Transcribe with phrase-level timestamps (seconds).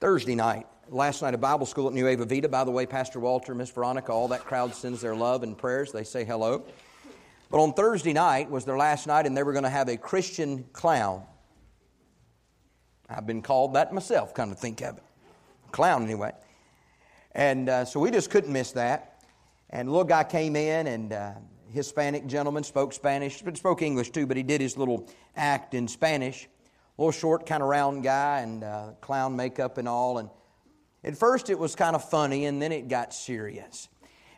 [0.00, 0.66] Thursday night.
[0.88, 2.48] Last night at Bible school at Nueva Vida.
[2.48, 5.92] By the way, Pastor Walter, Miss Veronica, all that crowd sends their love and prayers.
[5.92, 6.64] They say hello.
[7.50, 9.98] But on Thursday night was their last night, and they were going to have a
[9.98, 11.22] Christian clown.
[13.08, 15.02] I've been called that myself, kind of think of it.
[15.72, 16.32] Clown, anyway.
[17.34, 19.22] And uh, so we just couldn't miss that.
[19.70, 21.32] And little guy came in, and uh,
[21.72, 25.88] Hispanic gentleman spoke Spanish, but spoke English too, but he did his little act in
[25.88, 26.48] Spanish.
[26.96, 30.18] A little short, kind of round guy, and uh, clown makeup and all.
[30.18, 30.30] And
[31.02, 33.88] at first it was kind of funny, and then it got serious.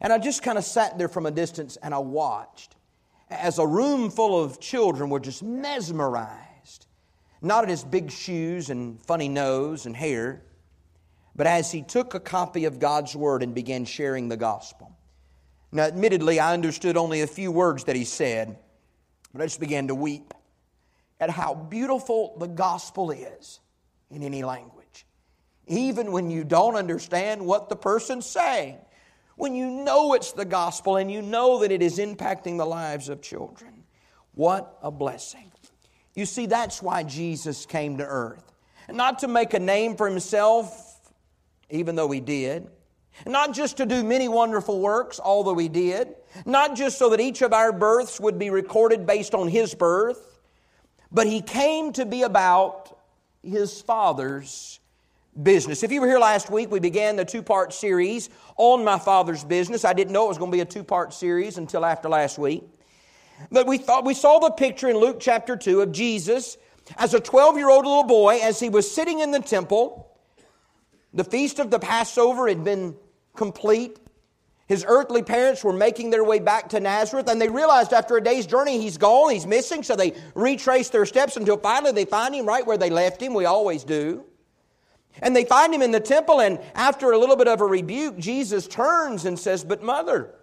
[0.01, 2.77] And I just kind of sat there from a distance and I watched
[3.31, 6.87] as a room full of children were just mesmerized,
[7.43, 10.43] not at his big shoes and funny nose and hair,
[11.37, 14.97] but as he took a copy of God's Word and began sharing the gospel.
[15.71, 18.57] Now, admittedly, I understood only a few words that he said,
[19.33, 20.33] but I just began to weep
[21.21, 23.61] at how beautiful the gospel is
[24.11, 25.07] in any language.
[25.67, 28.79] Even when you don't understand what the person's saying,
[29.37, 33.11] when you know it's the gospel and you know that it is impacting the lives
[33.11, 33.85] of children.
[34.33, 35.53] What a blessing.
[36.15, 38.53] You see, that's why Jesus came to earth.
[38.89, 40.86] Not to make a name for himself
[41.71, 42.69] even though he did.
[43.25, 46.15] Not just to do many wonderful works, although he did.
[46.45, 50.39] Not just so that each of our births would be recorded based on his birth,
[51.11, 52.99] but he came to be about
[53.43, 54.81] his Father's
[55.43, 55.83] business.
[55.83, 59.45] If you were here last week, we began the two part series on my Father's
[59.45, 59.85] business.
[59.85, 62.39] I didn't know it was going to be a two part series until after last
[62.39, 62.65] week.
[63.51, 66.57] But we thought we saw the picture in Luke chapter 2 of Jesus
[66.97, 70.16] as a 12 year old little boy as he was sitting in the temple
[71.17, 72.95] the feast of the Passover had been
[73.35, 73.99] complete.
[74.67, 78.23] His earthly parents were making their way back to Nazareth, and they realized after a
[78.23, 82.35] day's journey he's gone, he's missing, so they retrace their steps until finally they find
[82.35, 83.33] him right where they left him.
[83.33, 84.25] We always do.
[85.23, 88.19] And they find him in the temple, and after a little bit of a rebuke,
[88.19, 90.35] Jesus turns and says, But mother,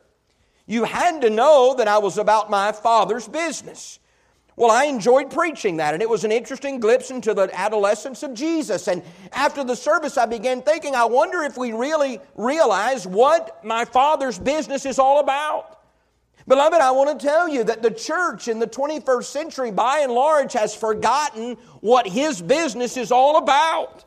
[0.65, 3.99] you had to know that I was about my father's business.
[4.55, 8.33] Well, I enjoyed preaching that, and it was an interesting glimpse into the adolescence of
[8.35, 8.87] Jesus.
[8.87, 13.83] And after the service, I began thinking, I wonder if we really realize what my
[13.85, 15.79] Father's business is all about.
[16.47, 20.11] Beloved, I want to tell you that the church in the 21st century, by and
[20.11, 24.05] large, has forgotten what His business is all about.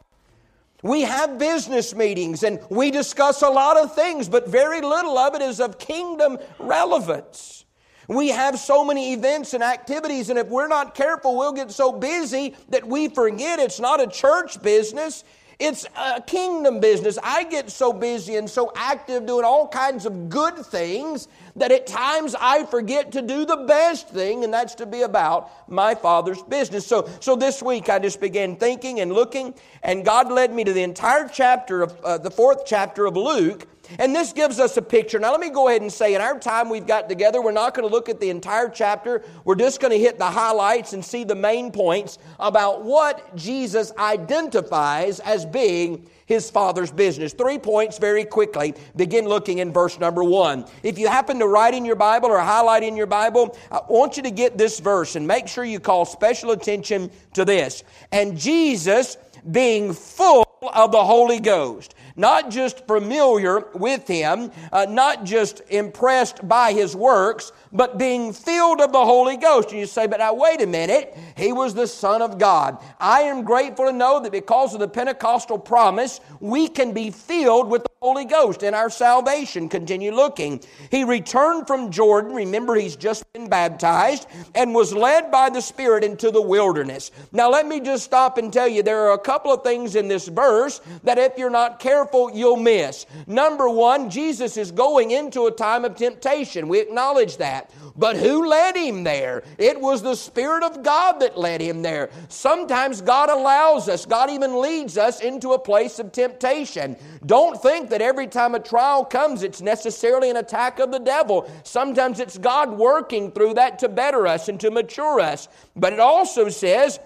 [0.83, 5.35] We have business meetings and we discuss a lot of things, but very little of
[5.35, 7.66] it is of kingdom relevance.
[8.09, 11.93] We have so many events and activities, and if we're not careful, we'll get so
[11.93, 15.25] busy that we forget it's not a church business.
[15.59, 17.19] It's a kingdom business.
[17.23, 21.87] I get so busy and so active doing all kinds of good things that at
[21.87, 26.43] times I forget to do the best thing, and that's to be about my Father's
[26.43, 26.87] business.
[26.87, 30.75] So, so this week I just began thinking and looking, and God led me to
[30.75, 33.67] the entire chapter of uh, the fourth chapter of Luke.
[33.99, 35.19] And this gives us a picture.
[35.19, 37.75] Now, let me go ahead and say, in our time we've got together, we're not
[37.75, 39.25] going to look at the entire chapter.
[39.45, 43.93] We're just going to hit the highlights and see the main points about what Jesus
[43.99, 47.33] identifies as being his father's business.
[47.33, 48.75] Three points very quickly.
[48.97, 50.67] Begin looking in verse number one.
[50.83, 54.17] If you happen to write in your Bible or highlight in your Bible, I want
[54.17, 57.85] you to get this verse and make sure you call special attention to this.
[58.11, 59.17] And Jesus,
[59.51, 60.45] being full
[60.75, 66.97] of the Holy Ghost not just familiar with him, uh, not just impressed by his
[66.97, 69.71] works, but being filled of the Holy Ghost.
[69.71, 72.79] And you say, but now wait a minute, he was the Son of God.
[72.99, 77.69] I am grateful to know that because of the Pentecostal promise, we can be filled
[77.69, 79.69] with the Holy Ghost in our salvation.
[79.69, 80.63] Continue looking.
[80.91, 82.33] He returned from Jordan.
[82.35, 87.11] Remember, he's just been baptized and was led by the Spirit into the wilderness.
[87.33, 90.09] Now, let me just stop and tell you there are a couple of things in
[90.09, 93.07] this verse that if you're not careful, you'll miss.
[93.27, 96.69] Number one, Jesus is going into a time of temptation.
[96.69, 97.71] We acknowledge that.
[97.97, 99.43] But who led him there?
[99.59, 102.11] It was the Spirit of God that led him there.
[102.29, 106.97] Sometimes God allows us, God even leads us into a place of temptation.
[107.25, 111.51] Don't think that every time a trial comes, it's necessarily an attack of the devil.
[111.65, 115.49] Sometimes it's God working through that to better us and to mature us.
[115.75, 117.01] But it also says,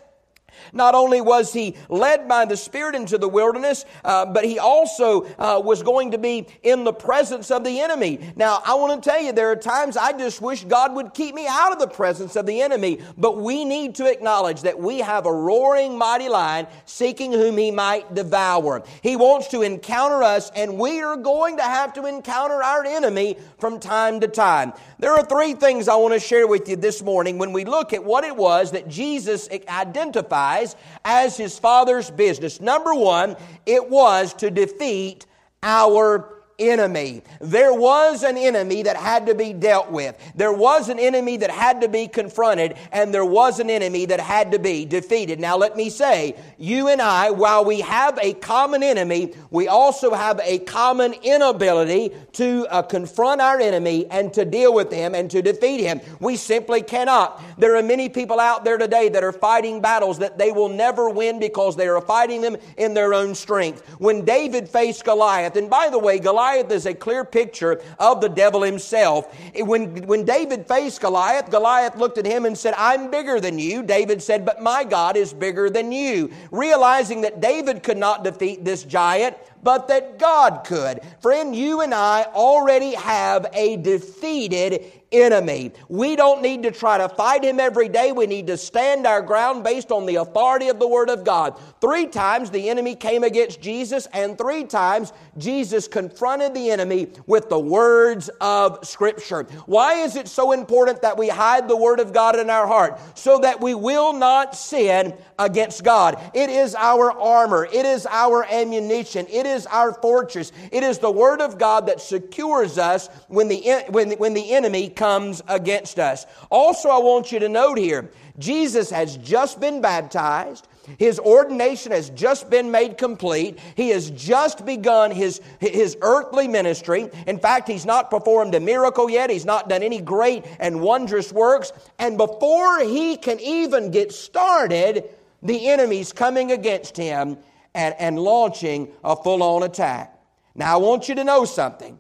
[0.72, 5.24] Not only was he led by the Spirit into the wilderness, uh, but he also
[5.38, 8.20] uh, was going to be in the presence of the enemy.
[8.36, 11.34] Now, I want to tell you, there are times I just wish God would keep
[11.34, 14.98] me out of the presence of the enemy, but we need to acknowledge that we
[14.98, 18.82] have a roaring mighty lion seeking whom he might devour.
[19.02, 23.38] He wants to encounter us, and we are going to have to encounter our enemy
[23.58, 24.72] from time to time.
[24.98, 27.92] There are three things I want to share with you this morning when we look
[27.92, 30.59] at what it was that Jesus identified
[31.04, 32.60] as his father's business.
[32.60, 33.36] Number one,
[33.66, 35.26] it was to defeat
[35.62, 37.22] our enemy.
[37.40, 40.16] There was an enemy that had to be dealt with.
[40.34, 44.20] There was an enemy that had to be confronted, and there was an enemy that
[44.20, 45.40] had to be defeated.
[45.40, 50.12] Now, let me say, you and I, while we have a common enemy, we also
[50.12, 55.30] have a common inability to uh, confront our enemy and to deal with him and
[55.30, 56.00] to defeat him.
[56.20, 57.42] We simply cannot.
[57.58, 61.08] There are many people out there today that are fighting battles that they will never
[61.08, 63.86] win because they are fighting them in their own strength.
[63.98, 68.20] When David faced Goliath, and by the way, Goliath Goliath is a clear picture of
[68.20, 69.32] the devil himself.
[69.54, 73.84] When, when David faced Goliath, Goliath looked at him and said, I'm bigger than you.
[73.84, 76.32] David said, But my God is bigger than you.
[76.50, 81.00] Realizing that David could not defeat this giant, but that God could.
[81.20, 85.72] Friend, you and I already have a defeated enemy.
[85.88, 88.12] We don't need to try to fight him every day.
[88.12, 91.58] We need to stand our ground based on the authority of the Word of God.
[91.80, 97.48] Three times the enemy came against Jesus, and three times Jesus confronted the enemy with
[97.48, 99.44] the words of Scripture.
[99.66, 103.00] Why is it so important that we hide the Word of God in our heart?
[103.18, 106.20] So that we will not sin against God.
[106.34, 110.52] It is our armor, it is our ammunition, it is our fortress.
[110.72, 114.88] It is the Word of God that secures us when the, when, when the enemy
[114.88, 116.26] comes against us.
[116.50, 120.66] Also, I want you to note here Jesus has just been baptized.
[120.98, 123.58] His ordination has just been made complete.
[123.76, 127.10] He has just begun his, his earthly ministry.
[127.26, 129.30] In fact, he's not performed a miracle yet.
[129.30, 131.72] He's not done any great and wondrous works.
[131.98, 135.10] And before he can even get started,
[135.42, 137.36] the enemy's coming against him
[137.74, 140.18] and, and launching a full on attack.
[140.54, 141.98] Now, I want you to know something.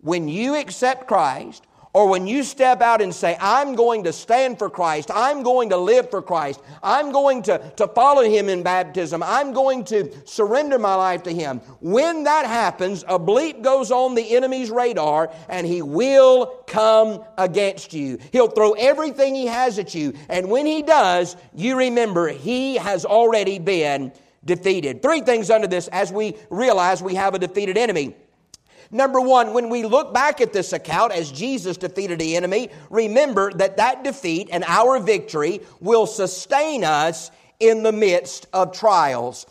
[0.00, 4.58] When you accept Christ, or when you step out and say, I'm going to stand
[4.58, 8.62] for Christ, I'm going to live for Christ, I'm going to, to follow Him in
[8.62, 13.90] baptism, I'm going to surrender my life to Him, when that happens, a bleep goes
[13.90, 18.18] on the enemy's radar and he will come against you.
[18.32, 20.14] He'll throw everything he has at you.
[20.28, 24.12] And when he does, you remember he has already been
[24.44, 25.02] defeated.
[25.02, 28.14] Three things under this as we realize we have a defeated enemy.
[28.90, 33.52] Number one, when we look back at this account as Jesus defeated the enemy, remember
[33.52, 39.46] that that defeat and our victory will sustain us in the midst of trials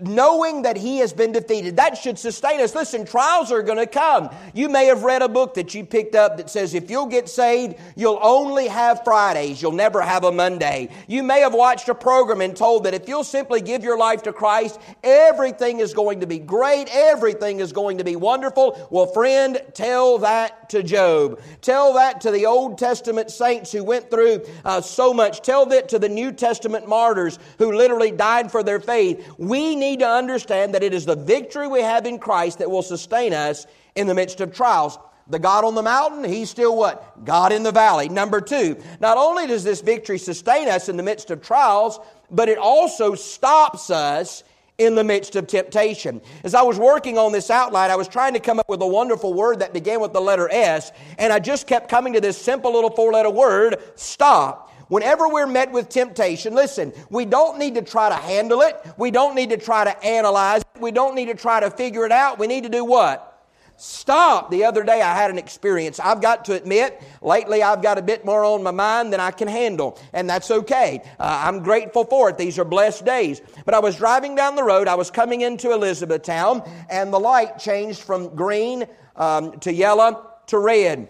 [0.00, 1.76] knowing that he has been defeated.
[1.76, 2.74] That should sustain us.
[2.74, 4.30] Listen, trials are going to come.
[4.52, 7.28] You may have read a book that you picked up that says if you'll get
[7.28, 9.60] saved, you'll only have Fridays.
[9.60, 10.90] You'll never have a Monday.
[11.06, 14.22] You may have watched a program and told that if you'll simply give your life
[14.24, 16.88] to Christ, everything is going to be great.
[16.90, 18.88] Everything is going to be wonderful.
[18.90, 21.40] Well, friend, tell that to Job.
[21.60, 25.42] Tell that to the Old Testament saints who went through uh, so much.
[25.42, 29.26] Tell that to the New Testament martyrs who literally died for their faith.
[29.38, 32.82] We need to understand that it is the victory we have in Christ that will
[32.82, 34.98] sustain us in the midst of trials.
[35.28, 37.24] The God on the mountain, He's still what?
[37.24, 38.08] God in the valley.
[38.08, 41.98] Number two, not only does this victory sustain us in the midst of trials,
[42.30, 44.44] but it also stops us
[44.76, 46.20] in the midst of temptation.
[46.42, 48.86] As I was working on this outline, I was trying to come up with a
[48.86, 52.36] wonderful word that began with the letter S, and I just kept coming to this
[52.36, 54.73] simple little four letter word stop.
[54.88, 58.76] Whenever we're met with temptation, listen, we don't need to try to handle it.
[58.96, 60.80] We don't need to try to analyze it.
[60.80, 62.38] We don't need to try to figure it out.
[62.38, 63.30] We need to do what?
[63.76, 64.52] Stop.
[64.52, 65.98] The other day I had an experience.
[65.98, 69.32] I've got to admit, lately I've got a bit more on my mind than I
[69.32, 71.02] can handle, and that's okay.
[71.18, 72.38] Uh, I'm grateful for it.
[72.38, 73.42] These are blessed days.
[73.64, 74.86] But I was driving down the road.
[74.86, 78.86] I was coming into Elizabethtown, and the light changed from green
[79.16, 81.08] um, to yellow to red.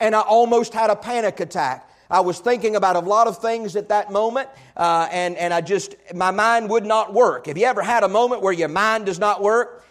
[0.00, 1.90] And I almost had a panic attack.
[2.14, 5.60] I was thinking about a lot of things at that moment, uh, and, and I
[5.60, 7.46] just, my mind would not work.
[7.46, 9.84] Have you ever had a moment where your mind does not work?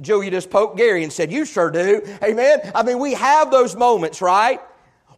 [0.00, 2.00] Joe, you just poked Gary and said, You sure do.
[2.22, 2.60] Amen.
[2.74, 4.60] I mean, we have those moments, right?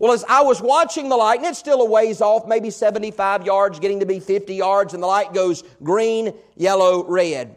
[0.01, 3.47] Well, as I was watching the light, and it's still a ways off, maybe 75
[3.47, 7.55] yards, getting to be 50 yards, and the light goes green, yellow, red.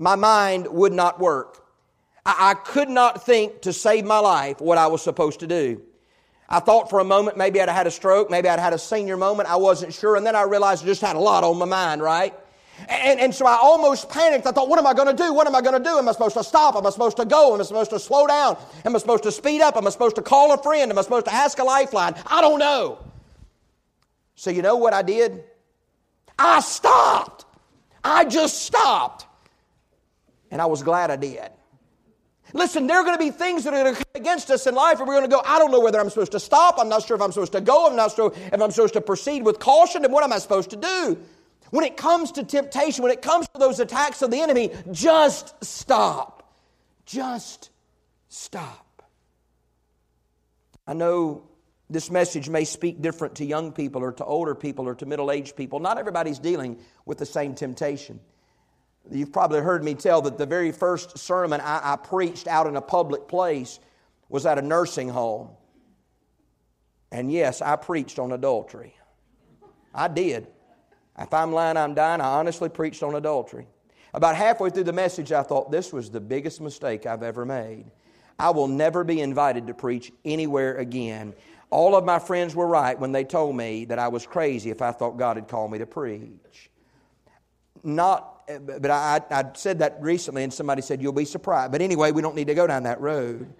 [0.00, 1.64] My mind would not work.
[2.26, 5.82] I, I could not think to save my life what I was supposed to do.
[6.48, 9.16] I thought for a moment maybe I'd had a stroke, maybe I'd had a senior
[9.16, 11.64] moment, I wasn't sure, and then I realized I just had a lot on my
[11.64, 12.34] mind, right?
[12.88, 14.46] And, and so I almost panicked.
[14.46, 15.32] I thought, what am I going to do?
[15.32, 15.96] What am I going to do?
[15.96, 16.74] Am I supposed to stop?
[16.74, 17.54] Am I supposed to go?
[17.54, 18.58] Am I supposed to slow down?
[18.84, 19.76] Am I supposed to speed up?
[19.76, 20.90] Am I supposed to call a friend?
[20.90, 22.14] Am I supposed to ask a lifeline?
[22.26, 22.98] I don't know.
[24.34, 25.44] So you know what I did?
[26.38, 27.44] I stopped.
[28.02, 29.26] I just stopped.
[30.50, 31.50] And I was glad I did.
[32.54, 34.76] Listen, there are going to be things that are going to come against us in
[34.76, 36.76] life, and we're going to go, I don't know whether I'm supposed to stop.
[36.78, 37.88] I'm not sure if I'm supposed to go.
[37.88, 40.04] I'm not sure if I'm supposed to proceed with caution.
[40.04, 41.18] And what am I supposed to do?
[41.70, 45.64] When it comes to temptation, when it comes to those attacks of the enemy, just
[45.64, 46.54] stop.
[47.04, 47.70] Just
[48.28, 49.02] stop.
[50.86, 51.42] I know
[51.90, 55.32] this message may speak different to young people or to older people or to middle
[55.32, 55.80] aged people.
[55.80, 58.20] Not everybody's dealing with the same temptation.
[59.10, 62.76] You've probably heard me tell that the very first sermon I, I preached out in
[62.76, 63.78] a public place
[64.28, 65.50] was at a nursing home.
[67.12, 68.96] And yes, I preached on adultery.
[69.94, 70.48] I did.
[71.18, 72.20] If I'm lying, I'm dying.
[72.20, 73.68] I honestly preached on adultery.
[74.14, 77.86] About halfway through the message, I thought, this was the biggest mistake I've ever made.
[78.38, 81.34] I will never be invited to preach anywhere again.
[81.70, 84.82] All of my friends were right when they told me that I was crazy if
[84.82, 86.70] I thought God had called me to preach.
[87.84, 91.70] Not, but I, I said that recently, and somebody said, You'll be surprised.
[91.70, 93.52] But anyway, we don't need to go down that road.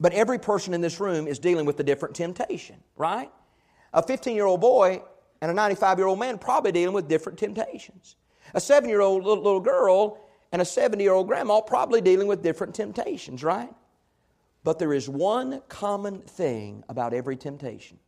[0.00, 3.30] But every person in this room is dealing with a different temptation, right?
[3.92, 5.02] A 15 year old boy
[5.42, 8.16] and a 95 year old man probably dealing with different temptations.
[8.54, 10.18] A seven year old little, girl
[10.52, 13.72] and a 70 year old grandma probably dealing with different temptations, right?
[14.64, 17.98] But there is one common thing about every temptation,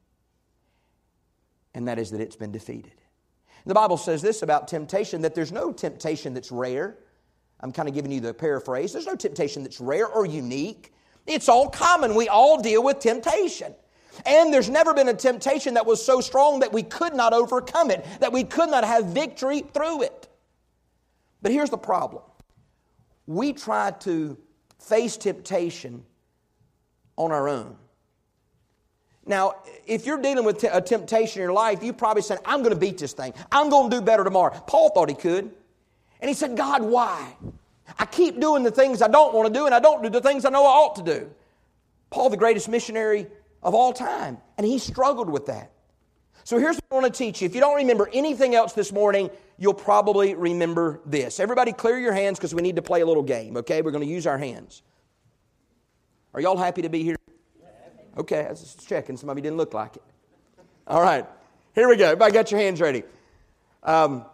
[1.75, 3.02] and that is that it's been defeated.
[3.64, 6.97] The Bible says this about temptation that there's no temptation that's rare.
[7.61, 8.92] I'm kind of giving you the paraphrase.
[8.92, 10.92] There's no temptation that's rare or unique.
[11.26, 12.14] It's all common.
[12.14, 13.75] We all deal with temptation.
[14.26, 17.90] And there's never been a temptation that was so strong that we could not overcome
[17.90, 20.28] it, that we could not have victory through it.
[21.40, 22.23] But here's the problem
[23.26, 24.37] we try to
[24.81, 26.04] face temptation
[27.16, 27.76] on our own.
[29.25, 29.55] Now,
[29.87, 32.81] if you're dealing with a temptation in your life, you probably said, I'm going to
[32.81, 33.35] beat this thing.
[33.52, 34.52] I'm going to do better tomorrow.
[34.67, 35.50] Paul thought he could.
[36.21, 37.37] And he said, God, why?
[37.99, 40.21] I keep doing the things I don't want to do, and I don't do the
[40.21, 41.31] things I know I ought to do.
[42.11, 43.26] Paul, the greatest missionary
[43.62, 44.38] of all time.
[44.59, 45.71] And he struggled with that.
[46.45, 47.47] So here's what I want to teach you.
[47.47, 51.38] If you don't remember anything else this morning, you'll probably remember this.
[51.38, 53.83] Everybody clear your hands because we need to play a little game, okay?
[53.83, 54.83] We're going to use our hands.
[56.35, 57.17] Are y'all happy to be here?
[58.16, 59.16] Okay, I was just checking.
[59.16, 60.02] Some of you didn't look like it.
[60.87, 61.25] All right,
[61.75, 62.07] here we go.
[62.07, 63.04] Everybody got your hands ready.
[63.83, 64.25] Um,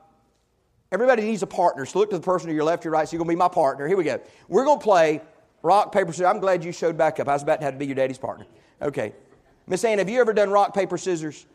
[0.91, 1.87] everybody needs a partner.
[1.87, 3.09] So look to the person to your left, your right.
[3.09, 3.87] So you're going to be my partner.
[3.87, 4.21] Here we go.
[4.49, 5.21] We're going to play
[5.63, 6.27] rock, paper, scissors.
[6.27, 7.29] I'm glad you showed back up.
[7.29, 8.47] I was about to have to be your daddy's partner.
[8.83, 9.13] Okay.
[9.67, 11.47] Miss Ann, have you ever done rock, paper, scissors?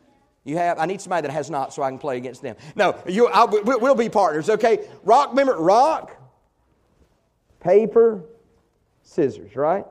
[0.44, 0.78] You have?
[0.78, 2.56] I need somebody that has not so I can play against them.
[2.76, 4.86] No, you, I'll, we'll be partners, okay?
[5.02, 6.16] Rock, remember, rock,
[7.60, 8.22] paper,
[9.02, 9.86] scissors, right?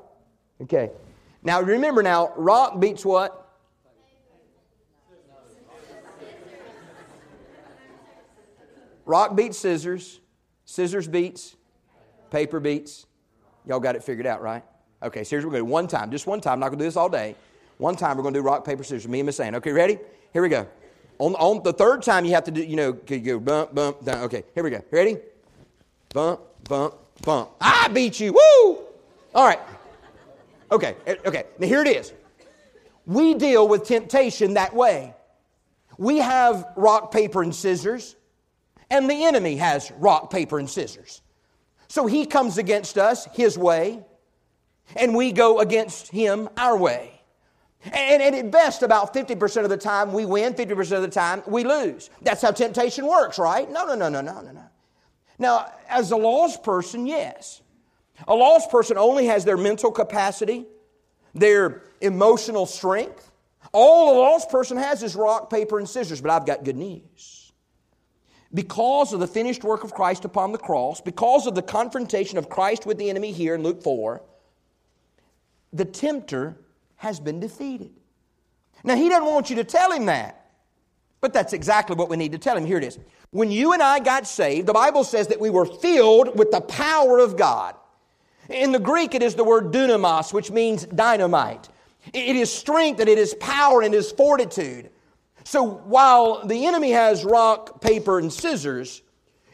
[0.61, 0.91] Okay.
[1.43, 3.39] Now remember now, rock beats what?
[9.05, 10.21] Rock beats scissors,
[10.63, 11.57] scissors beats,
[12.31, 13.05] paper beats.
[13.65, 14.63] Y'all got it figured out, right?
[15.01, 15.71] Okay, so here's what we're going to do.
[15.73, 16.53] One time, just one time.
[16.53, 17.35] I'm not going to do this all day.
[17.77, 19.07] One time, we're going to do rock, paper, scissors.
[19.07, 19.55] Me and Miss Ann.
[19.55, 19.99] Okay, ready?
[20.31, 20.65] Here we go.
[21.19, 24.05] On, on the third time, you have to do, you know, you go bump, bump,
[24.05, 24.23] down.
[24.23, 24.81] Okay, here we go.
[24.91, 25.17] Ready?
[26.13, 27.49] Bump, bump, bump.
[27.59, 28.31] I beat you.
[28.31, 28.85] Woo!
[29.35, 29.59] All right.
[30.73, 31.43] Okay, okay.
[31.59, 32.13] Now here it is.
[33.05, 35.13] We deal with temptation that way.
[35.99, 38.15] We have rock, paper, and scissors,
[38.89, 41.21] and the enemy has rock, paper, and scissors.
[41.87, 44.03] So he comes against us his way,
[44.95, 47.21] and we go against him our way.
[47.85, 51.43] And, and, at best, about 50% of the time we win, 50% of the time
[51.45, 52.09] we lose.
[52.21, 53.69] That's how temptation works, right?
[53.69, 54.63] No, no, no, no, no, no, no.
[55.37, 57.61] Now, as a lost person, yes.
[58.27, 60.65] A lost person only has their mental capacity,
[61.33, 63.31] their emotional strength.
[63.71, 66.21] All a lost person has is rock, paper, and scissors.
[66.21, 67.51] But I've got good news.
[68.53, 72.49] Because of the finished work of Christ upon the cross, because of the confrontation of
[72.49, 74.21] Christ with the enemy here in Luke 4,
[75.71, 76.55] the tempter
[76.97, 77.91] has been defeated.
[78.83, 80.51] Now, he doesn't want you to tell him that,
[81.19, 82.65] but that's exactly what we need to tell him.
[82.65, 82.99] Here it is.
[83.31, 86.61] When you and I got saved, the Bible says that we were filled with the
[86.61, 87.75] power of God.
[88.49, 91.69] In the Greek, it is the word dunamis, which means dynamite.
[92.11, 94.89] It is strength and it is power and it is fortitude.
[95.45, 99.01] So while the enemy has rock, paper, and scissors,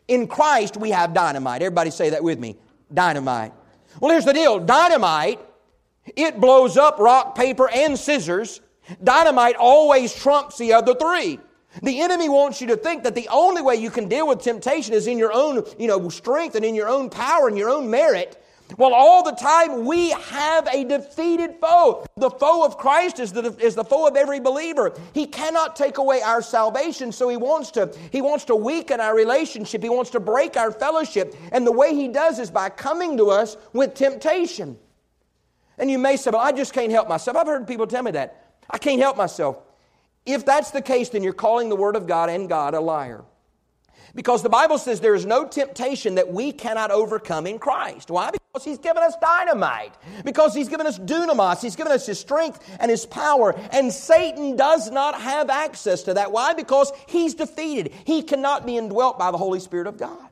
[0.08, 1.62] in Christ we have dynamite.
[1.62, 2.58] Everybody say that with me
[2.92, 3.54] dynamite.
[4.00, 5.40] Well, here's the deal dynamite
[6.16, 8.62] It blows up rock, paper, and scissors.
[9.04, 11.40] Dynamite always trumps the other three.
[11.84, 14.96] The enemy wants you to think that the only way you can deal with temptation
[14.96, 17.92] is in your own, you know, strength and in your own power and your own
[17.92, 18.39] merit.
[18.78, 22.06] Well, all the time we have a defeated foe.
[22.18, 24.94] The foe of Christ is the, is the foe of every believer.
[25.14, 29.16] He cannot take away our salvation, so he wants to he wants to weaken our
[29.16, 29.82] relationship.
[29.82, 33.32] He wants to break our fellowship, and the way he does is by coming to
[33.32, 34.78] us with temptation.
[35.78, 38.12] And you may say, "Well, I just can't help myself." I've heard people tell me
[38.12, 38.46] that.
[38.70, 39.58] I can't help myself.
[40.26, 43.24] If that's the case, then you're calling the Word of God and God a liar.
[44.14, 48.12] Because the Bible says there is no temptation that we cannot overcome in Christ.
[48.12, 48.32] Why?
[48.52, 49.94] Because He's given us dynamite.
[50.26, 51.62] Because He's given us dunamis.
[51.62, 53.56] He's given us His strength and His power.
[53.72, 56.32] And Satan does not have access to that.
[56.32, 56.54] Why?
[56.54, 57.94] Because He's defeated.
[58.06, 60.30] He cannot be indwelt by the Holy Spirit of God.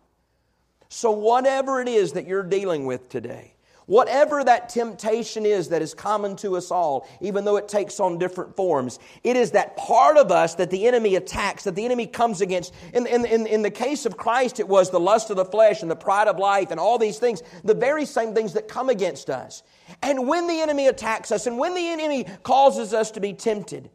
[0.89, 3.53] So, whatever it is that you're dealing with today,
[3.88, 8.17] Whatever that temptation is that is common to us all, even though it takes on
[8.17, 12.06] different forms, it is that part of us that the enemy attacks, that the enemy
[12.06, 12.74] comes against.
[12.94, 15.84] In, in, in, in, the case of Christ, it was the lust of the flesh
[15.84, 18.89] and the pride of life and all these things, the very same things that come
[18.89, 19.63] against us.
[20.03, 23.89] And when the enemy attacks us and when the enemy causes us to be tempted,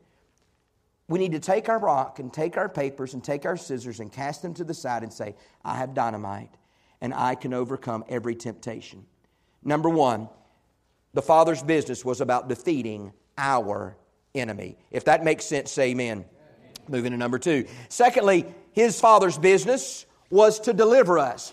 [1.06, 4.10] we need to take our rock and take our papers and take our scissors and
[4.10, 6.54] cast them to the side and say, I have dynamite
[7.02, 9.04] and I can overcome every temptation.
[9.64, 10.28] Number one,
[11.14, 13.96] the Father's business was about defeating our
[14.34, 14.76] enemy.
[14.90, 16.18] If that makes sense, say amen.
[16.18, 16.26] amen.
[16.88, 17.66] Moving to number two.
[17.88, 21.52] Secondly, his Father's business was to deliver us.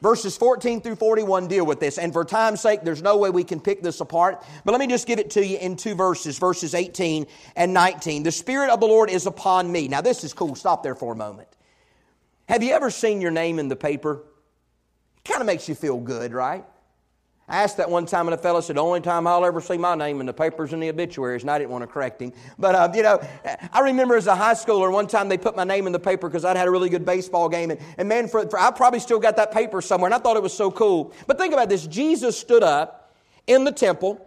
[0.00, 1.98] Verses 14 through 41 deal with this.
[1.98, 4.44] And for time's sake, there's no way we can pick this apart.
[4.64, 8.22] But let me just give it to you in two verses, verses 18 and 19.
[8.22, 9.88] The Spirit of the Lord is upon me.
[9.88, 10.56] Now, this is cool.
[10.56, 11.48] Stop there for a moment.
[12.48, 14.24] Have you ever seen your name in the paper?
[15.24, 16.66] Kind of makes you feel good, right?
[17.46, 19.76] I asked that one time, and a fellow said, The only time I'll ever see
[19.76, 22.32] my name in the papers and the obituaries, and I didn't want to correct him.
[22.58, 23.20] But, uh, you know,
[23.70, 26.26] I remember as a high schooler, one time they put my name in the paper
[26.28, 27.70] because I'd had a really good baseball game.
[27.70, 30.38] And, and man, for, for, I probably still got that paper somewhere, and I thought
[30.38, 31.12] it was so cool.
[31.26, 33.14] But think about this Jesus stood up
[33.46, 34.26] in the temple,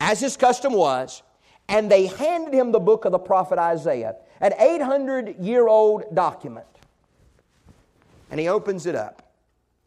[0.00, 1.24] as his custom was,
[1.68, 6.66] and they handed him the book of the prophet Isaiah, an 800 year old document.
[8.30, 9.21] And he opens it up.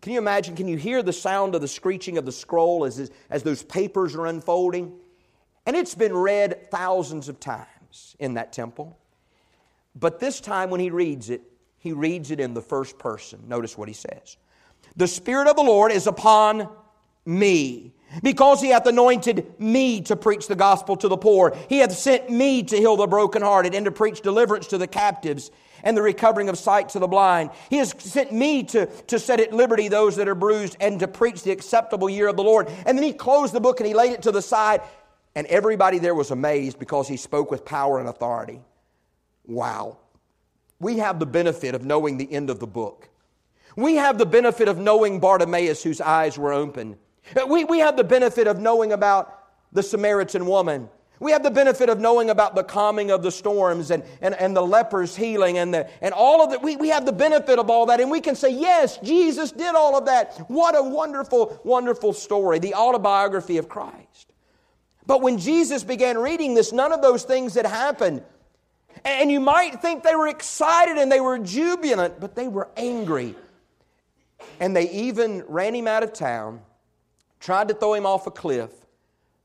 [0.06, 0.56] Can you imagine?
[0.56, 4.14] Can you hear the sound of the screeching of the scroll as, as those papers
[4.14, 4.94] are unfolding?
[5.66, 9.00] And it's been read thousands of times in that temple.
[9.96, 11.42] But this time when he reads it,
[11.80, 13.46] he reads it in the first person.
[13.48, 14.38] Notice what he says
[14.96, 16.70] The Spirit of the Lord is upon
[17.26, 17.92] me.
[18.22, 21.58] Because he hath anointed me to preach the gospel to the poor.
[21.68, 25.50] He hath sent me to heal the brokenhearted and to preach deliverance to the captives
[25.84, 27.52] and the recovering of sight to the blind.
[27.70, 31.08] He has sent me to, to set at liberty those that are bruised and to
[31.08, 32.68] preach the acceptable year of the Lord.
[32.86, 34.82] And then he closed the book and he laid it to the side.
[35.36, 38.62] And everybody there was amazed because he spoke with power and authority.
[39.46, 39.98] Wow.
[40.80, 43.10] We have the benefit of knowing the end of the book.
[43.76, 46.98] We have the benefit of knowing Bartimaeus, whose eyes were open.
[47.48, 51.90] We, we have the benefit of knowing about the Samaritan woman we have the benefit
[51.90, 55.74] of knowing about the calming of the storms and, and, and the lepers healing and,
[55.74, 56.62] the, and all of that.
[56.62, 59.76] We, we have the benefit of all that, and we can say, yes, Jesus did
[59.76, 60.38] all of that.
[60.50, 64.34] What a wonderful, wonderful story, the autobiography of Christ.
[65.08, 68.24] But when Jesus began reading this, none of those things had happened.
[69.06, 73.36] And you might think they were excited and they were jubilant, but they were angry.
[74.60, 76.62] And they even ran him out of town,
[77.40, 78.72] tried to throw him off a cliff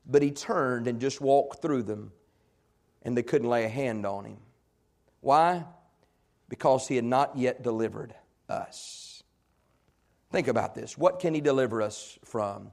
[0.05, 2.11] but he turned and just walked through them,
[3.03, 4.37] and they couldn't lay a hand on him.
[5.21, 5.65] Why?
[6.49, 8.13] Because he had not yet delivered
[8.49, 9.23] us.
[10.31, 10.97] Think about this.
[10.97, 12.71] What can he deliver us from?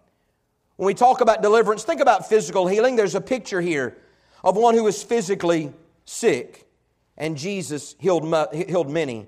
[0.77, 2.97] When we talk about deliverance, think about physical healing.
[2.97, 3.99] There's a picture here
[4.45, 5.73] of one who was physically
[6.05, 6.69] sick,
[7.17, 9.27] and Jesus healed, healed many.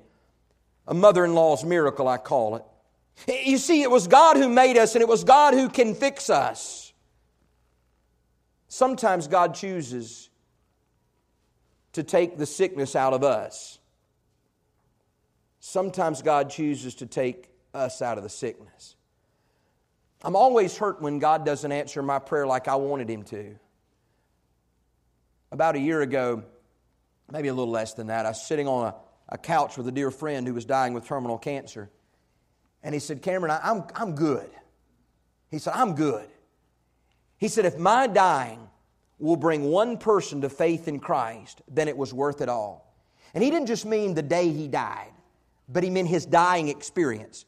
[0.87, 2.65] A mother in law's miracle, I call it.
[3.47, 6.31] You see, it was God who made us, and it was God who can fix
[6.31, 6.90] us.
[8.73, 10.31] Sometimes God chooses
[11.95, 13.81] to take the sickness out of us.
[15.59, 18.95] Sometimes God chooses to take us out of the sickness.
[20.23, 23.57] I'm always hurt when God doesn't answer my prayer like I wanted Him to.
[25.51, 26.45] About a year ago,
[27.29, 28.95] maybe a little less than that, I was sitting on a,
[29.31, 31.91] a couch with a dear friend who was dying with terminal cancer.
[32.85, 34.49] And he said, Cameron, I, I'm, I'm good.
[35.51, 36.29] He said, I'm good.
[37.41, 38.61] He said, if my dying
[39.19, 42.95] will bring one person to faith in Christ, then it was worth it all.
[43.35, 45.11] And he didn't just mean the day he died,
[45.69, 47.47] but he meant his dying experience.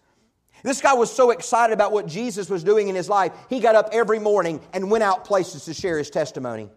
[0.63, 3.75] This guy was so excited about what Jesus was doing in his life, he got
[3.75, 6.71] up every morning and went out places to share his testimony.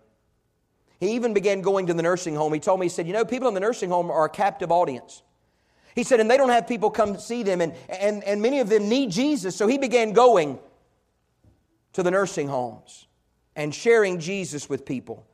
[1.00, 2.54] He even began going to the nursing home.
[2.54, 4.72] He told me, he said, You know, people in the nursing home are a captive
[4.72, 5.22] audience.
[5.94, 8.68] He said, and they don't have people come see them, and, and, and many of
[8.68, 9.56] them need Jesus.
[9.56, 10.60] So he began going
[11.96, 13.08] to the nursing homes
[13.56, 15.26] and sharing Jesus with people.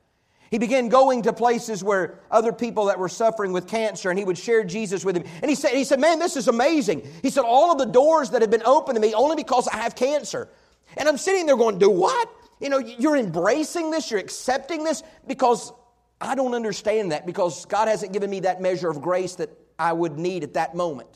[0.52, 4.26] He began going to places where other people that were suffering with cancer, and he
[4.26, 5.24] would share Jesus with them.
[5.42, 7.08] And he said, he said, Man, this is amazing.
[7.24, 9.78] He said, All of the doors that have been open to me only because I
[9.78, 10.50] have cancer.
[10.98, 12.30] And I'm sitting there going, Do what?
[12.60, 15.74] You know, you're embracing this, you're accepting this because
[16.20, 19.94] I don't understand that because God hasn't given me that measure of grace that I
[19.94, 21.10] would need at that moment.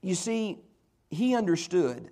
[0.00, 0.58] You see,
[1.10, 2.10] he understood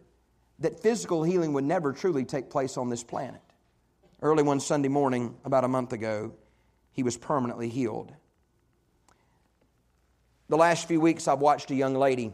[0.58, 3.40] that physical healing would never truly take place on this planet.
[4.22, 6.32] Early one Sunday morning, about a month ago,
[6.92, 8.12] he was permanently healed.
[10.48, 12.32] The last few weeks, I've watched a young lady.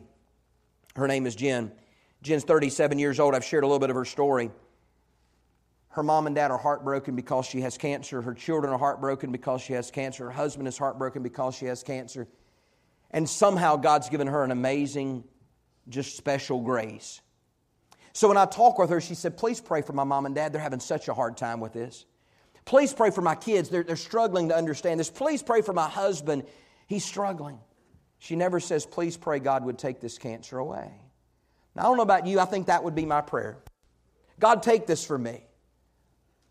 [0.94, 1.72] Her name is Jen.
[2.22, 3.34] Jen's 37 years old.
[3.34, 4.50] I've shared a little bit of her story.
[5.88, 8.22] Her mom and dad are heartbroken because she has cancer.
[8.22, 10.26] Her children are heartbroken because she has cancer.
[10.26, 12.28] Her husband is heartbroken because she has cancer.
[13.10, 15.24] And somehow God's given her an amazing,
[15.88, 17.20] just special grace.
[18.12, 20.52] So when I talk with her, she said, Please pray for my mom and dad.
[20.52, 22.04] They're having such a hard time with this.
[22.64, 23.68] Please pray for my kids.
[23.68, 25.10] They're, they're struggling to understand this.
[25.10, 26.44] Please pray for my husband.
[26.86, 27.58] He's struggling.
[28.18, 30.90] She never says, Please pray God would take this cancer away.
[31.74, 33.58] Now, I don't know about you, I think that would be my prayer.
[34.38, 35.44] God, take this for me.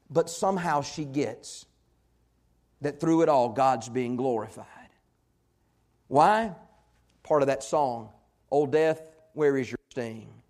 [0.10, 1.65] But somehow she gets
[2.82, 4.65] that through it all, God's being glorified.
[6.08, 6.54] Why?
[7.24, 8.10] Part of that song,
[8.50, 9.02] Old Death,
[9.34, 10.41] where is your sting?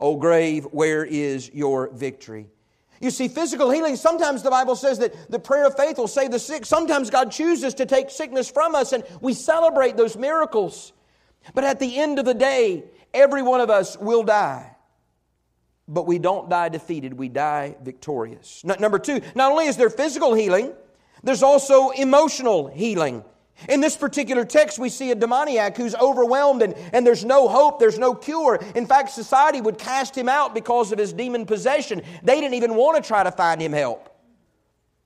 [0.00, 2.48] O grave, where is your victory?
[3.00, 6.30] You see, physical healing, sometimes the Bible says that the prayer of faith will save
[6.30, 6.66] the sick.
[6.66, 10.92] Sometimes God chooses to take sickness from us, and we celebrate those miracles.
[11.54, 12.84] But at the end of the day,
[13.14, 14.76] every one of us will die.
[15.88, 18.62] But we don't die defeated, we die victorious.
[18.64, 20.72] Number two, not only is there physical healing,
[21.22, 23.24] there's also emotional healing.
[23.68, 27.78] In this particular text, we see a demoniac who's overwhelmed and, and there's no hope,
[27.78, 28.58] there's no cure.
[28.74, 32.02] In fact, society would cast him out because of his demon possession.
[32.22, 34.08] They didn't even want to try to find him help.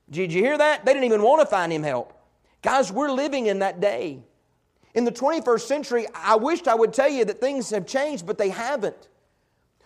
[0.09, 0.85] Did you hear that?
[0.85, 2.13] They didn't even want to find him help.
[2.61, 4.23] Guys, we're living in that day.
[4.93, 8.37] In the 21st century, I wished I would tell you that things have changed, but
[8.37, 9.09] they haven't.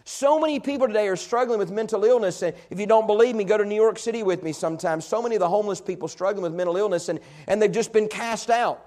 [0.10, 2.41] So many people today are struggling with mental illness.
[2.41, 5.06] And if you don't believe me, go to New York City with me sometimes.
[5.06, 8.08] So many of the homeless people struggling with mental illness and, and they've just been
[8.08, 8.84] cast out.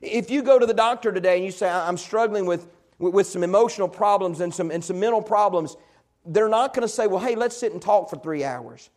[0.00, 2.66] If you go to the doctor today and you say, I'm struggling with,
[2.98, 5.76] with some emotional problems and some, and some mental problems,
[6.24, 8.88] they're not going to say, Well, hey, let's sit and talk for three hours.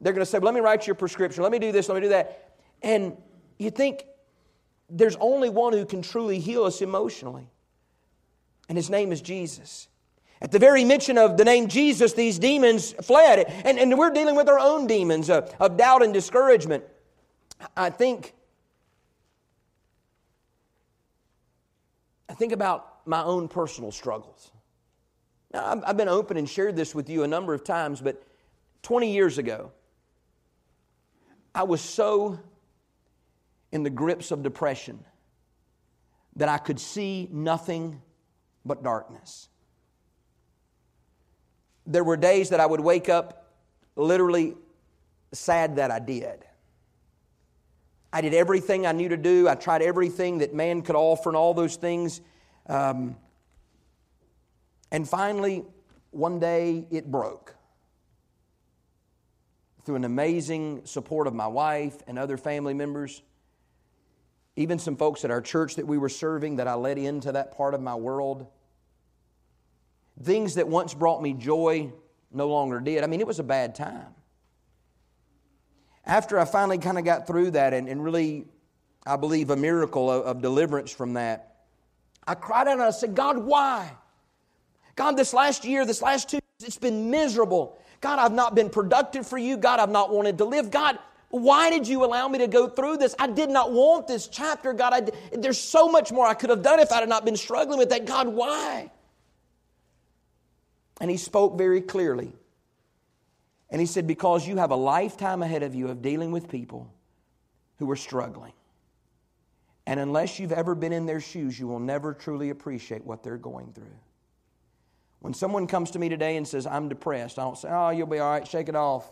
[0.00, 1.42] They're going to say, well, Let me write you a prescription.
[1.42, 1.88] Let me do this.
[1.88, 2.54] Let me do that.
[2.82, 3.16] And
[3.58, 4.06] you think
[4.88, 7.50] there's only one who can truly heal us emotionally,
[8.68, 9.88] and his name is Jesus.
[10.44, 13.50] At the very mention of the name Jesus, these demons fled.
[13.64, 16.84] And, and we're dealing with our own demons of, of doubt and discouragement.
[17.74, 18.34] I think,
[22.28, 24.52] I think about my own personal struggles.
[25.54, 28.22] Now, I've been open and shared this with you a number of times, but
[28.82, 29.72] 20 years ago,
[31.54, 32.38] I was so
[33.72, 35.02] in the grips of depression
[36.36, 38.02] that I could see nothing
[38.66, 39.48] but darkness.
[41.86, 43.52] There were days that I would wake up
[43.96, 44.54] literally
[45.32, 46.44] sad that I did.
[48.12, 49.48] I did everything I knew to do.
[49.48, 52.20] I tried everything that man could offer and all those things.
[52.66, 53.16] Um,
[54.92, 55.64] and finally,
[56.12, 57.56] one day it broke.
[59.84, 63.20] Through an amazing support of my wife and other family members,
[64.56, 67.56] even some folks at our church that we were serving that I let into that
[67.56, 68.46] part of my world.
[70.22, 71.92] Things that once brought me joy
[72.32, 73.02] no longer did.
[73.02, 74.06] I mean, it was a bad time.
[76.06, 78.46] After I finally kind of got through that and, and really,
[79.06, 81.56] I believe, a miracle of, of deliverance from that,
[82.26, 83.90] I cried out and I said, God, why?
[84.96, 87.78] God, this last year, this last two years, it's been miserable.
[88.00, 89.56] God, I've not been productive for you.
[89.56, 90.70] God, I've not wanted to live.
[90.70, 90.98] God,
[91.30, 93.14] why did you allow me to go through this?
[93.18, 94.72] I did not want this chapter.
[94.72, 97.36] God, I, there's so much more I could have done if I had not been
[97.36, 98.04] struggling with that.
[98.04, 98.90] God, why?
[101.04, 102.32] And he spoke very clearly.
[103.68, 106.90] And he said, Because you have a lifetime ahead of you of dealing with people
[107.78, 108.54] who are struggling.
[109.86, 113.36] And unless you've ever been in their shoes, you will never truly appreciate what they're
[113.36, 113.98] going through.
[115.20, 118.06] When someone comes to me today and says, I'm depressed, I don't say, Oh, you'll
[118.06, 119.06] be all right, shake it off.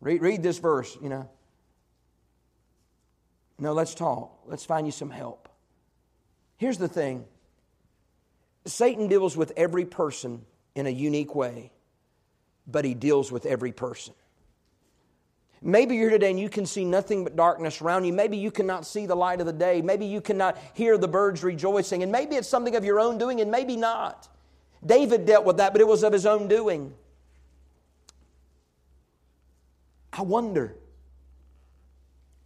[0.00, 1.30] Read, read this verse, you know.
[3.60, 4.36] No, let's talk.
[4.46, 5.48] Let's find you some help.
[6.56, 7.24] Here's the thing
[8.66, 11.72] Satan deals with every person in a unique way,
[12.66, 14.14] but he deals with every person.
[15.62, 18.12] Maybe you're here today and you can see nothing but darkness around you.
[18.12, 19.80] Maybe you cannot see the light of the day.
[19.80, 22.02] Maybe you cannot hear the birds rejoicing.
[22.02, 24.28] And maybe it's something of your own doing, and maybe not.
[24.84, 26.92] David dealt with that, but it was of his own doing.
[30.12, 30.76] I wonder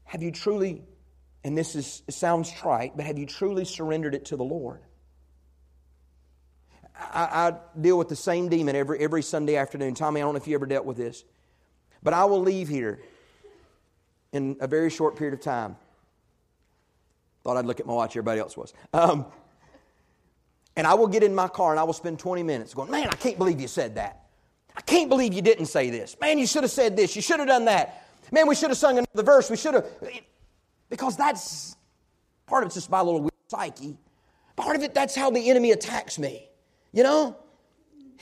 [0.04, 0.82] have you truly,
[1.44, 4.80] and this is, sounds trite, but have you truly surrendered it to the Lord?
[6.98, 9.94] I, I, deal with the same demon every, every Sunday afternoon.
[9.94, 11.24] Tommy, I don't know if you ever dealt with this.
[12.02, 13.00] But I will leave here
[14.32, 15.76] in a very short period of time.
[17.44, 18.74] Thought I'd look at my watch, everybody else was.
[18.92, 19.26] Um,
[20.76, 23.08] and I will get in my car and I will spend 20 minutes going, Man,
[23.08, 24.26] I can't believe you said that.
[24.76, 26.16] I can't believe you didn't say this.
[26.20, 27.16] Man, you should have said this.
[27.16, 28.06] You should have done that.
[28.30, 29.50] Man, we should have sung another verse.
[29.50, 29.86] We should have.
[30.88, 31.76] Because that's
[32.46, 33.96] part of it's just my little weird psyche.
[34.54, 36.48] Part of it, that's how the enemy attacks me.
[36.92, 37.36] You know?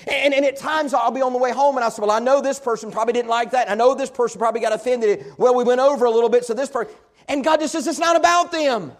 [0.06, 2.18] And, and at times I'll be on the way home and I say, Well, I
[2.18, 3.70] know this person probably didn't like that.
[3.70, 5.24] I know this person probably got offended.
[5.38, 6.94] Well, we went over a little bit, so this person.
[7.28, 8.92] And God just says, It's not about them,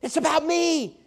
[0.00, 0.98] it's about me.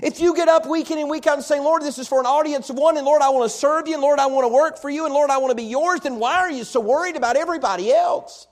[0.00, 2.20] If you get up week in and week out and say, Lord, this is for
[2.20, 4.44] an audience of one, and Lord, I want to serve you, and Lord, I want
[4.44, 6.62] to work for you, and Lord, I want to be yours, then why are you
[6.62, 8.46] so worried about everybody else?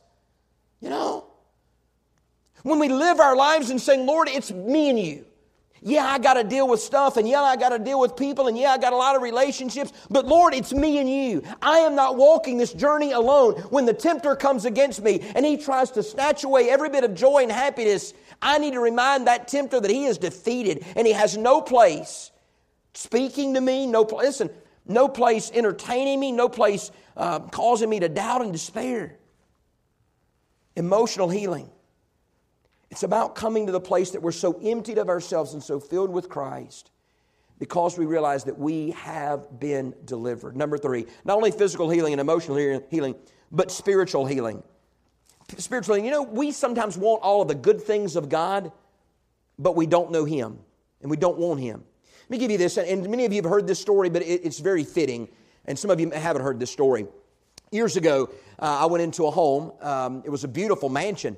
[0.81, 1.24] You know?
[2.64, 5.24] When we live our lives and saying, Lord, it's me and you.
[5.82, 8.48] Yeah, I got to deal with stuff, and yeah, I got to deal with people,
[8.48, 11.42] and yeah, I got a lot of relationships, but Lord, it's me and you.
[11.60, 13.54] I am not walking this journey alone.
[13.70, 17.14] When the tempter comes against me and he tries to snatch away every bit of
[17.14, 21.12] joy and happiness, I need to remind that tempter that he is defeated and he
[21.12, 22.30] has no place
[22.96, 24.50] speaking to me, no place, listen,
[24.86, 29.18] no place entertaining me, no place uh, causing me to doubt and despair.
[30.74, 31.70] Emotional healing.
[32.96, 36.09] It's about coming to the place that we're so emptied of ourselves and so filled
[36.09, 36.90] with Christ
[37.59, 40.56] because we realize that we have been delivered.
[40.56, 42.56] Number three, not only physical healing and emotional
[42.88, 43.14] healing,
[43.52, 44.62] but spiritual healing.
[45.59, 48.72] Spiritual healing, you know, we sometimes want all of the good things of God,
[49.59, 50.59] but we don't know Him
[51.02, 51.85] and we don't want Him.
[52.22, 54.59] Let me give you this, and many of you have heard this story, but it's
[54.59, 55.28] very fitting,
[55.66, 57.06] and some of you haven't heard this story.
[57.70, 59.72] Years ago, uh, I went into a home.
[59.82, 61.37] Um, it was a beautiful mansion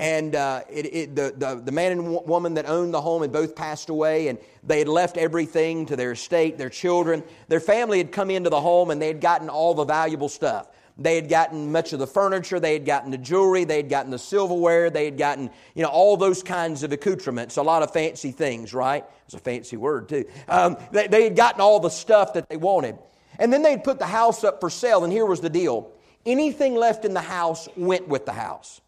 [0.00, 3.30] and uh, it, it, the, the, the, man and woman that owned the home had
[3.30, 7.22] both passed away, and they had left everything to their estate, their children.
[7.48, 10.68] Their family had come into the home, and they had gotten all the valuable stuff.
[10.96, 14.10] They had gotten much of the furniture, they had gotten the jewelry, they had gotten
[14.10, 17.92] the silverware, they had gotten, you know, all those kinds of accoutrements, a lot of
[17.92, 19.04] fancy things, right?
[19.26, 20.24] It's a fancy word, too.
[20.48, 22.96] Um, they, they had gotten all the stuff that they wanted.
[23.38, 25.92] And then they'd put the house up for sale, and here was the deal
[26.24, 28.80] anything left in the house went with the house.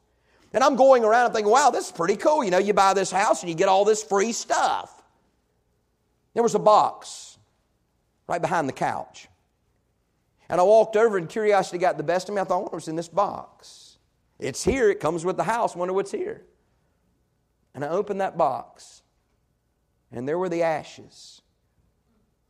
[0.54, 2.44] And I'm going around and thinking, wow, this is pretty cool.
[2.44, 5.02] You know, you buy this house and you get all this free stuff.
[6.34, 7.38] There was a box
[8.26, 9.28] right behind the couch.
[10.48, 12.40] And I walked over and curiosity got the best of me.
[12.40, 13.96] I thought, what was in this box?
[14.38, 14.90] It's here.
[14.90, 15.74] It comes with the house.
[15.74, 16.42] Wonder what's here.
[17.74, 19.02] And I opened that box.
[20.10, 21.40] And there were the ashes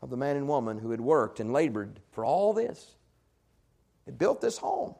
[0.00, 2.96] of the man and woman who had worked and labored for all this.
[4.06, 4.96] Had built this home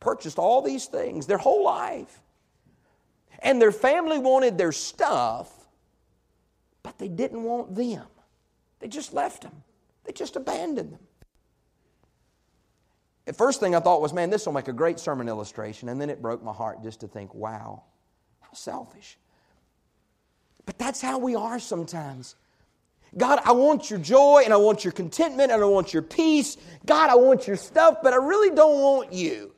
[0.00, 2.20] purchased all these things their whole life.
[3.40, 5.50] And their family wanted their stuff,
[6.82, 8.06] but they didn't want them.
[8.80, 9.62] They just left them,
[10.04, 11.00] they just abandoned them.
[13.26, 15.88] The first thing I thought was, man, this will make a great sermon illustration.
[15.88, 17.84] And then it broke my heart just to think, wow,
[18.40, 19.18] how selfish.
[20.66, 22.34] But that's how we are sometimes.
[23.16, 26.56] God, I want your joy and I want your contentment and I want your peace.
[26.86, 29.54] God, I want your stuff, but I really don't want you.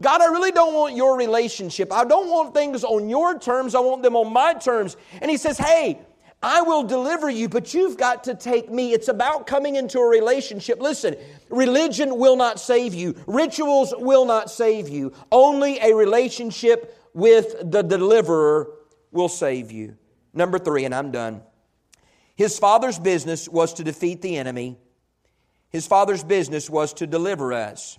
[0.00, 1.92] God, I really don't want your relationship.
[1.92, 3.74] I don't want things on your terms.
[3.74, 4.96] I want them on my terms.
[5.20, 5.98] And he says, Hey,
[6.40, 8.92] I will deliver you, but you've got to take me.
[8.92, 10.80] It's about coming into a relationship.
[10.80, 11.16] Listen,
[11.50, 15.12] religion will not save you, rituals will not save you.
[15.32, 18.70] Only a relationship with the deliverer
[19.10, 19.96] will save you.
[20.32, 21.42] Number three, and I'm done.
[22.36, 24.78] His father's business was to defeat the enemy,
[25.70, 27.98] his father's business was to deliver us.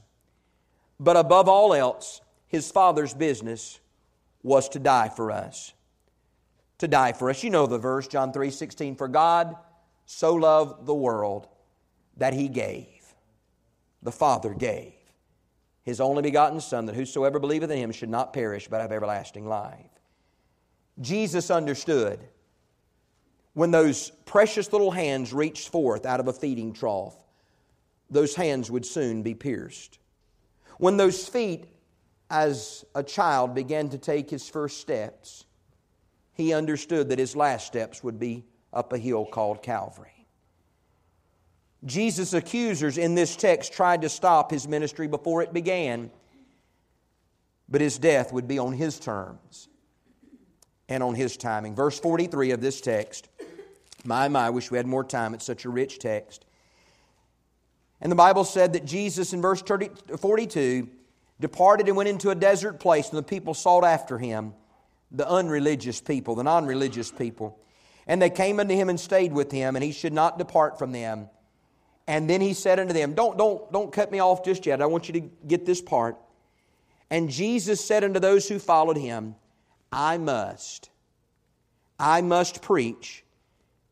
[0.99, 3.79] But above all else, his father's business
[4.43, 5.73] was to die for us.
[6.79, 7.43] To die for us.
[7.43, 8.95] You know the verse, John 3 16.
[8.95, 9.55] For God
[10.05, 11.47] so loved the world
[12.17, 12.87] that he gave.
[14.01, 14.93] The Father gave
[15.89, 19.47] his only begotten Son, that whosoever believeth in him should not perish, but have everlasting
[19.47, 19.89] life.
[21.01, 22.19] Jesus understood
[23.53, 27.15] when those precious little hands reached forth out of a feeding trough,
[28.09, 29.98] those hands would soon be pierced.
[30.79, 31.65] When those feet,
[32.29, 35.43] as a child, began to take his first steps,
[36.33, 40.25] he understood that his last steps would be up a hill called Calvary.
[41.83, 46.09] Jesus' accusers in this text tried to stop his ministry before it began,
[47.67, 49.67] but his death would be on his terms
[50.87, 51.75] and on his timing.
[51.75, 53.27] Verse 43 of this text.
[54.05, 55.33] My, my, I wish we had more time.
[55.33, 56.45] It's such a rich text.
[58.01, 60.87] And the Bible said that Jesus, in verse 30, 42,
[61.39, 64.53] departed and went into a desert place, and the people sought after him,
[65.11, 67.59] the unreligious people, the non religious people.
[68.07, 70.91] And they came unto him and stayed with him, and he should not depart from
[70.91, 71.29] them.
[72.07, 74.81] And then he said unto them, Don't, don't, don't cut me off just yet.
[74.81, 76.17] I want you to get this part.
[77.09, 79.35] And Jesus said unto those who followed him,
[79.91, 80.89] I must,
[81.99, 83.23] I must preach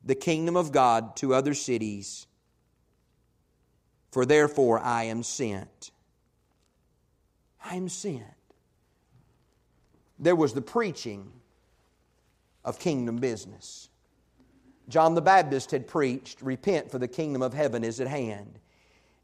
[0.03, 2.26] the kingdom of God to other cities,
[4.17, 5.91] for therefore I am sent.
[7.63, 8.23] I am sent.
[10.17, 11.31] There was the preaching
[12.65, 13.89] of kingdom business.
[14.89, 18.57] John the Baptist had preached, Repent, for the kingdom of heaven is at hand.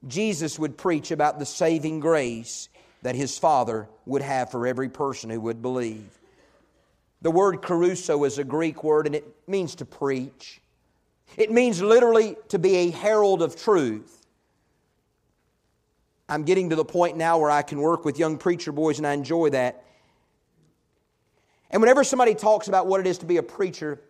[0.07, 2.69] Jesus would preach about the saving grace
[3.01, 6.19] that his Father would have for every person who would believe.
[7.23, 10.61] The word kerusso is a Greek word and it means to preach.
[11.35, 14.19] It means literally to be a herald of truth.
[16.33, 19.05] I'm getting to the point now where I can work with young preacher boys and
[19.05, 19.85] I enjoy that.
[21.69, 24.01] And whenever somebody talks about what it is to be a preacher,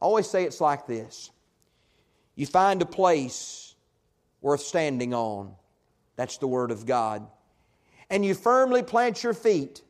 [0.00, 1.30] I always say it's like this
[2.34, 3.76] You find a place
[4.40, 5.54] worth standing on.
[6.16, 7.24] That's the Word of God.
[8.10, 9.80] And you firmly plant your feet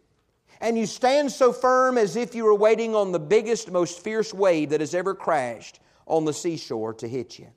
[0.61, 4.35] and you stand so firm as if you were waiting on the biggest, most fierce
[4.35, 7.49] wave that has ever crashed on the seashore to hit you.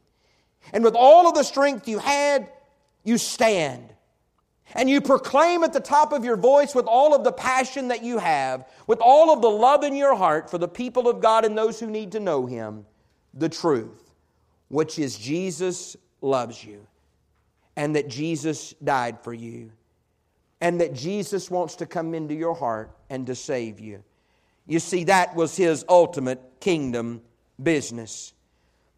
[0.72, 2.50] And with all of the strength you had,
[3.04, 3.94] you stand.
[4.76, 8.04] And you proclaim at the top of your voice with all of the passion that
[8.04, 11.46] you have, with all of the love in your heart for the people of God
[11.46, 12.86] and those who need to know Him,
[13.34, 14.12] the truth,
[14.68, 16.86] which is Jesus loves you
[17.76, 19.72] and that Jesus died for you
[20.60, 24.04] and that Jesus wants to come into your heart and to save you.
[24.66, 27.22] You see, that was his ultimate kingdom
[27.62, 28.34] business.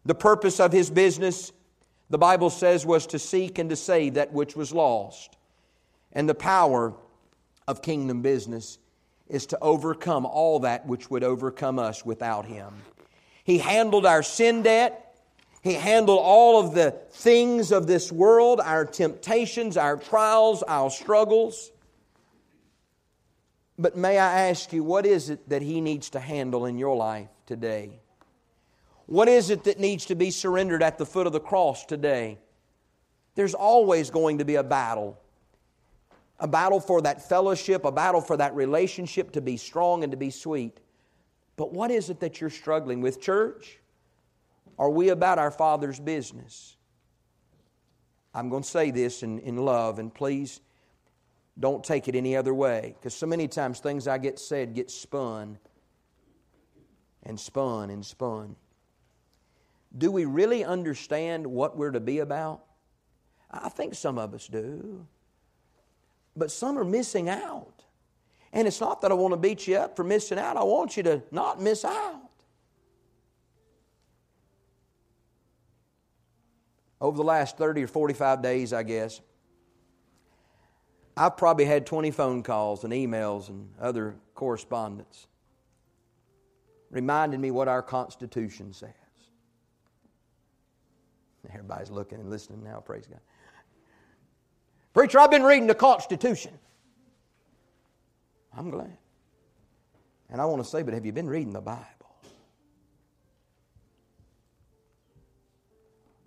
[0.04, 1.52] The purpose of his business,
[2.08, 5.36] the Bible says, was to seek and to save that which was lost.
[6.12, 6.94] And the power
[7.68, 8.78] of kingdom business
[9.28, 12.74] is to overcome all that which would overcome us without him.
[13.44, 15.06] He handled our sin debt.
[15.62, 21.70] He handled all of the things of this world, our temptations, our trials, our struggles.
[23.78, 26.96] But may I ask you, what is it that He needs to handle in your
[26.96, 28.00] life today?
[29.06, 32.38] What is it that needs to be surrendered at the foot of the cross today?
[33.34, 35.18] There's always going to be a battle.
[36.40, 40.16] A battle for that fellowship, a battle for that relationship to be strong and to
[40.16, 40.80] be sweet.
[41.56, 43.78] But what is it that you're struggling with, church?
[44.78, 46.76] Are we about our Father's business?
[48.32, 50.60] I'm going to say this in, in love, and please
[51.58, 52.94] don't take it any other way.
[52.98, 55.58] Because so many times things I get said get spun
[57.24, 58.56] and spun and spun.
[59.96, 62.64] Do we really understand what we're to be about?
[63.50, 65.06] I think some of us do.
[66.36, 67.84] But some are missing out.
[68.52, 70.96] And it's not that I want to beat you up for missing out, I want
[70.96, 72.30] you to not miss out.
[77.00, 79.20] over the last 30 or 45 days, I guess,
[81.16, 85.26] I've probably had 20 phone calls and emails and other correspondence
[86.90, 88.90] reminding me what our Constitution says.
[91.48, 93.20] Everybody's looking and listening now, praise God.
[94.92, 96.52] Preacher, I've been reading the Constitution.
[98.56, 98.96] I'm glad.
[100.28, 101.84] And I want to say, but have you been reading the Bible?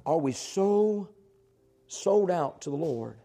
[0.05, 1.09] Are we so
[1.87, 3.15] sold out to the Lord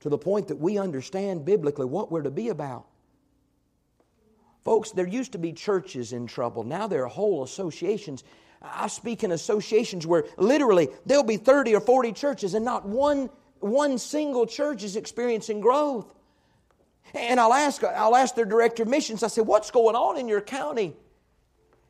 [0.00, 2.86] to the point that we understand biblically what we're to be about?
[4.64, 6.64] Folks, there used to be churches in trouble.
[6.64, 8.24] Now there are whole associations.
[8.60, 13.30] I speak in associations where literally there'll be 30 or 40 churches and not one,
[13.60, 16.12] one single church is experiencing growth.
[17.14, 20.28] And I'll ask, I'll ask their director of missions, I say, What's going on in
[20.28, 20.94] your county?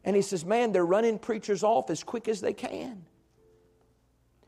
[0.05, 3.05] And he says, Man, they're running preachers off as quick as they can.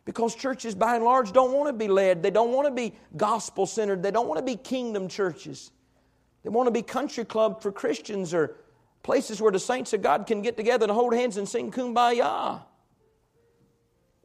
[0.05, 2.23] Because churches, by and large, don't want to be led.
[2.23, 4.03] They don't want to be gospel centered.
[4.03, 5.71] They don't want to be kingdom churches.
[6.43, 8.57] They want to be country club for Christians or
[9.05, 12.63] places where the saints of God can get together and hold hands and sing kumbaya.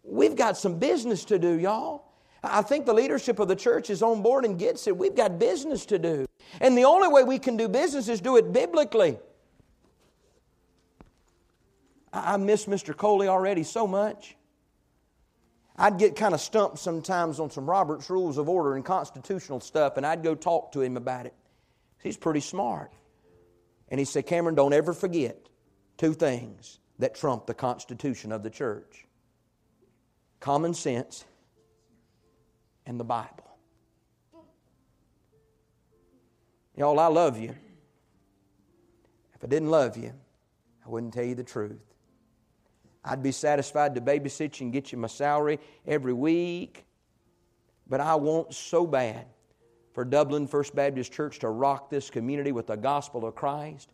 [0.03, 2.07] We've got some business to do, y'all.
[2.43, 4.95] I think the leadership of the church is on board and gets it.
[4.95, 6.25] We've got business to do.
[6.61, 9.19] And the only way we can do business is do it biblically.
[12.13, 12.95] I miss Mr.
[12.95, 14.35] Coley already so much.
[15.75, 19.97] I'd get kind of stumped sometimes on some Robert's Rules of Order and constitutional stuff,
[19.97, 21.33] and I'd go talk to him about it.
[22.01, 22.91] He's pretty smart.
[23.89, 25.38] And he said, Cameron, don't ever forget
[25.97, 29.07] two things that trump the Constitution of the church
[30.39, 31.25] common sense
[32.88, 33.43] and the Bible.
[36.75, 37.55] Y'all, I love you.
[39.35, 40.13] If I didn't love you,
[40.85, 41.77] I wouldn't tell you the truth.
[43.03, 46.85] I'd be satisfied to babysit you and get you my salary every week.
[47.88, 49.25] But I want so bad
[49.93, 53.91] for Dublin First Baptist Church to rock this community with the gospel of Christ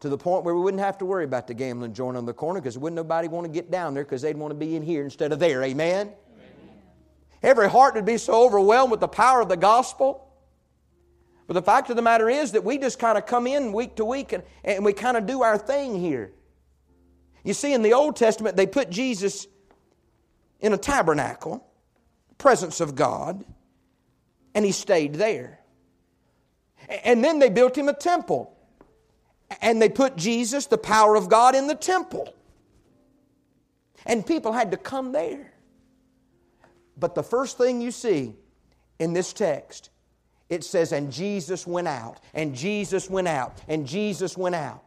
[0.00, 2.32] to the point where we wouldn't have to worry about the gambling joint on the
[2.32, 4.82] corner because wouldn't nobody want to get down there because they'd want to be in
[4.82, 5.62] here instead of there.
[5.62, 6.06] Amen?
[6.06, 6.14] Amen?
[7.42, 10.26] Every heart would be so overwhelmed with the power of the gospel.
[11.46, 13.96] But the fact of the matter is that we just kind of come in week
[13.96, 16.32] to week and, and we kind of do our thing here.
[17.44, 19.46] You see, in the Old Testament, they put Jesus
[20.60, 21.66] in a tabernacle,
[22.38, 23.44] presence of God,
[24.54, 25.60] and he stayed there.
[27.04, 28.56] And then they built him a temple
[29.60, 32.32] and they put Jesus, the power of God, in the temple.
[34.06, 35.52] And people had to come there.
[36.96, 38.34] But the first thing you see
[38.98, 39.90] in this text,
[40.48, 44.82] it says, and Jesus went out, and Jesus went out, and Jesus went out.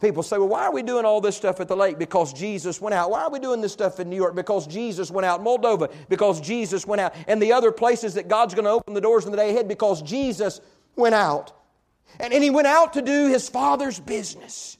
[0.00, 1.96] People say, well, why are we doing all this stuff at the lake?
[1.96, 3.10] Because Jesus went out.
[3.10, 4.34] Why are we doing this stuff in New York?
[4.34, 5.44] Because Jesus went out.
[5.44, 7.14] Moldova, because Jesus went out.
[7.28, 9.68] And the other places that God's going to open the doors in the day ahead,
[9.68, 10.60] because Jesus
[10.96, 11.52] went out.
[12.20, 14.76] And, and he went out to do his father's business.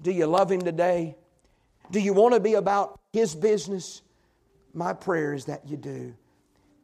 [0.00, 1.16] Do you love him today?
[1.90, 4.02] Do you want to be about his business?
[4.72, 6.14] My prayer is that you do.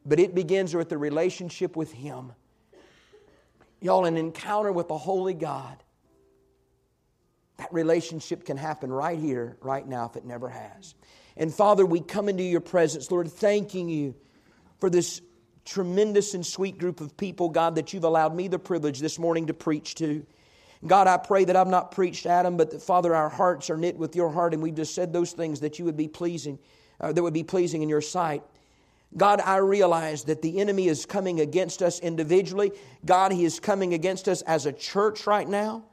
[0.05, 2.33] But it begins with the relationship with him.
[3.79, 5.77] Y'all, an encounter with the Holy God.
[7.57, 10.95] That relationship can happen right here, right now, if it never has.
[11.37, 14.15] And Father, we come into your presence, Lord, thanking you
[14.79, 15.21] for this
[15.65, 19.47] tremendous and sweet group of people, God, that you've allowed me the privilege this morning
[19.47, 20.25] to preach to.
[20.85, 23.97] God, I pray that I've not preached Adam, but that, Father, our hearts are knit
[23.97, 26.57] with your heart, and we've just said those things that you would be pleasing,
[26.99, 28.41] uh, that would be pleasing in your sight.
[29.15, 32.71] God, I realize that the enemy is coming against us individually.
[33.05, 35.83] God, he is coming against us as a church right now.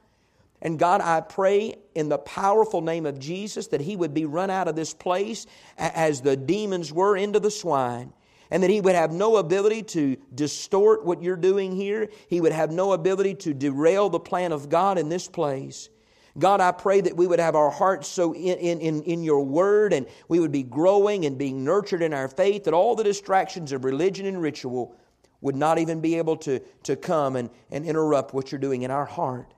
[0.61, 4.49] And God, I pray in the powerful name of Jesus that he would be run
[4.49, 5.45] out of this place
[5.77, 8.13] as the demons were into the swine
[8.51, 12.09] and that he would have no ability to distort what you're doing here.
[12.27, 15.89] He would have no ability to derail the plan of God in this place.
[16.37, 19.93] God, I pray that we would have our hearts so in, in, in your word
[19.93, 23.71] and we would be growing and being nurtured in our faith that all the distractions
[23.71, 24.95] of religion and ritual
[25.41, 28.91] would not even be able to, to come and, and interrupt what you're doing in
[28.91, 29.53] our heart.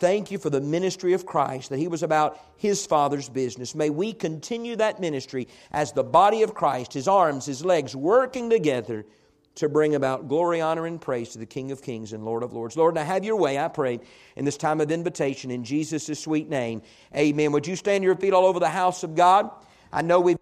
[0.00, 3.74] Thank you for the ministry of Christ, that He was about His Father's business.
[3.74, 8.48] May we continue that ministry as the body of Christ, His arms, His legs working
[8.48, 9.04] together
[9.56, 12.54] to bring about glory, honor, and praise to the King of Kings and Lord of
[12.54, 12.78] Lords.
[12.78, 14.00] Lord, now have your way, I pray,
[14.36, 16.80] in this time of invitation in Jesus' sweet name.
[17.14, 17.52] Amen.
[17.52, 19.50] Would you stand your feet all over the house of God?
[19.92, 20.38] I know we've